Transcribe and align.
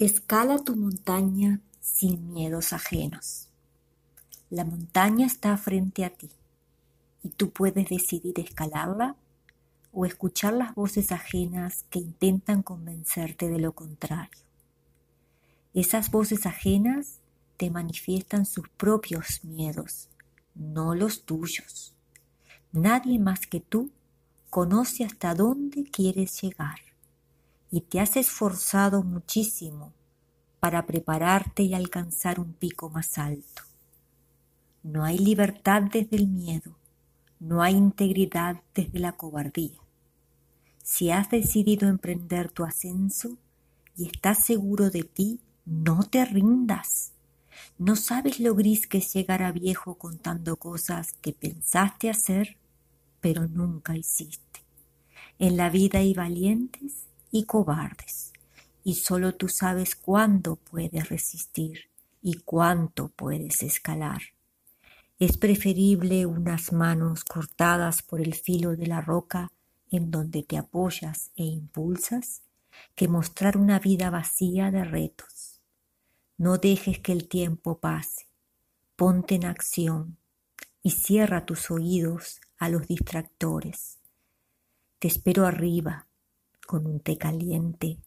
Escala 0.00 0.58
tu 0.58 0.76
montaña 0.76 1.60
sin 1.78 2.32
miedos 2.32 2.72
ajenos. 2.72 3.50
La 4.48 4.64
montaña 4.64 5.26
está 5.26 5.54
frente 5.58 6.06
a 6.06 6.08
ti 6.08 6.30
y 7.22 7.28
tú 7.28 7.50
puedes 7.50 7.86
decidir 7.90 8.40
escalarla 8.40 9.14
o 9.92 10.06
escuchar 10.06 10.54
las 10.54 10.74
voces 10.74 11.12
ajenas 11.12 11.84
que 11.90 11.98
intentan 11.98 12.62
convencerte 12.62 13.50
de 13.50 13.58
lo 13.58 13.72
contrario. 13.72 14.40
Esas 15.74 16.10
voces 16.10 16.46
ajenas 16.46 17.18
te 17.58 17.68
manifiestan 17.68 18.46
sus 18.46 18.70
propios 18.70 19.44
miedos, 19.44 20.08
no 20.54 20.94
los 20.94 21.26
tuyos. 21.26 21.92
Nadie 22.72 23.18
más 23.18 23.46
que 23.46 23.60
tú 23.60 23.90
conoce 24.48 25.04
hasta 25.04 25.34
dónde 25.34 25.84
quieres 25.84 26.40
llegar 26.40 26.89
y 27.70 27.82
te 27.82 28.00
has 28.00 28.16
esforzado 28.16 29.02
muchísimo 29.02 29.92
para 30.58 30.86
prepararte 30.86 31.62
y 31.62 31.74
alcanzar 31.74 32.40
un 32.40 32.52
pico 32.52 32.90
más 32.90 33.16
alto. 33.16 33.62
No 34.82 35.04
hay 35.04 35.18
libertad 35.18 35.82
desde 35.82 36.16
el 36.16 36.26
miedo, 36.26 36.76
no 37.38 37.62
hay 37.62 37.74
integridad 37.74 38.60
desde 38.74 38.98
la 38.98 39.12
cobardía. 39.12 39.78
Si 40.82 41.10
has 41.10 41.30
decidido 41.30 41.88
emprender 41.88 42.50
tu 42.50 42.64
ascenso 42.64 43.36
y 43.96 44.06
estás 44.06 44.44
seguro 44.44 44.90
de 44.90 45.04
ti, 45.04 45.40
no 45.64 46.02
te 46.02 46.24
rindas. 46.24 47.12
No 47.78 47.94
sabes 47.94 48.40
lo 48.40 48.54
gris 48.54 48.86
que 48.86 48.98
es 48.98 49.12
llegar 49.12 49.42
a 49.42 49.52
viejo 49.52 49.96
contando 49.96 50.56
cosas 50.56 51.12
que 51.20 51.32
pensaste 51.32 52.10
hacer, 52.10 52.56
pero 53.20 53.46
nunca 53.46 53.96
hiciste. 53.96 54.60
En 55.38 55.56
la 55.56 55.70
vida 55.70 56.00
hay 56.00 56.14
valientes 56.14 57.09
y 57.30 57.44
cobardes, 57.44 58.32
y 58.84 58.94
solo 58.94 59.34
tú 59.34 59.48
sabes 59.48 59.96
cuándo 59.96 60.56
puedes 60.56 61.08
resistir 61.08 61.90
y 62.22 62.34
cuánto 62.34 63.08
puedes 63.08 63.62
escalar. 63.62 64.22
Es 65.18 65.36
preferible 65.36 66.26
unas 66.26 66.72
manos 66.72 67.24
cortadas 67.24 68.02
por 68.02 68.20
el 68.20 68.34
filo 68.34 68.76
de 68.76 68.86
la 68.86 69.00
roca 69.00 69.52
en 69.90 70.10
donde 70.10 70.42
te 70.42 70.56
apoyas 70.56 71.30
e 71.36 71.44
impulsas 71.44 72.42
que 72.94 73.08
mostrar 73.08 73.56
una 73.56 73.78
vida 73.78 74.10
vacía 74.10 74.70
de 74.70 74.84
retos. 74.84 75.60
No 76.38 76.56
dejes 76.56 77.00
que 77.00 77.12
el 77.12 77.28
tiempo 77.28 77.78
pase, 77.78 78.26
ponte 78.96 79.34
en 79.34 79.44
acción 79.44 80.16
y 80.82 80.92
cierra 80.92 81.44
tus 81.44 81.70
oídos 81.70 82.40
a 82.58 82.68
los 82.68 82.86
distractores. 82.86 83.98
Te 84.98 85.08
espero 85.08 85.46
arriba, 85.46 86.06
con 86.70 86.86
un 86.86 87.00
té 87.00 87.18
caliente 87.18 87.98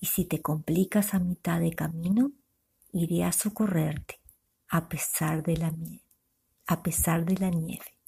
y 0.00 0.06
si 0.06 0.24
te 0.24 0.42
complicas 0.42 1.14
a 1.14 1.20
mitad 1.20 1.60
de 1.60 1.70
camino, 1.70 2.32
iré 2.92 3.22
a 3.22 3.30
socorrerte 3.30 4.18
a 4.68 4.88
pesar 4.88 5.44
de 5.44 5.56
la, 5.56 5.72
a 6.66 6.82
pesar 6.82 7.24
de 7.24 7.36
la 7.36 7.50
nieve. 7.50 7.99